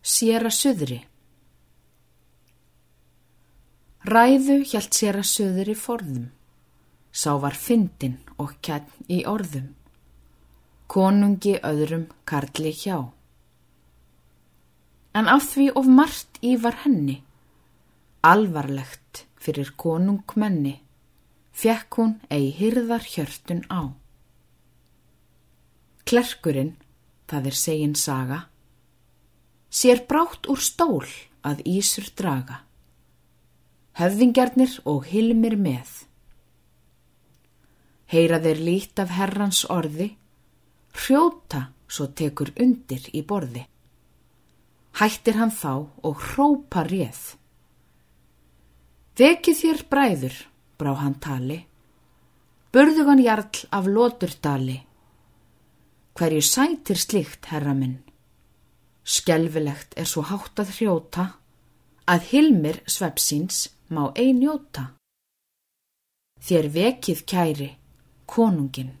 [0.00, 0.96] Sér að söðri
[4.08, 6.30] Ræðu hjælt sér að söðri forðum,
[7.12, 9.66] sá var fyndin og kjærn í orðum,
[10.88, 13.12] konungi öðrum karli hjá.
[15.12, 17.18] En af því of margt í var henni,
[18.24, 20.78] alvarlegt fyrir konungmenni,
[21.52, 23.92] fekk hún ei hyrðar hjörtun á.
[26.08, 26.78] Klerkurinn,
[27.28, 28.46] það er segin saga,
[29.70, 31.06] sér brátt úr stól
[31.46, 32.64] að Ísur draga.
[33.98, 35.88] Höfðingjarnir og hilmir með.
[38.10, 40.10] Heyra þeir lít af herrans orði,
[40.90, 43.62] hrjóta svo tekur undir í borði.
[44.98, 47.20] Hættir hann þá og hrópa réð.
[49.20, 50.36] Vekið þér bræður,
[50.80, 51.58] brá hann tali,
[52.72, 54.78] burðugan jarl af loturdali.
[56.16, 57.98] Hverju sætir slikt, herra minn?
[59.04, 61.26] Skelvilegt er svo hátt að hrjóta
[62.10, 64.94] að Hilmir svepsins má einjóta.
[66.40, 67.70] Þér vekið kæri,
[68.26, 68.99] konungin.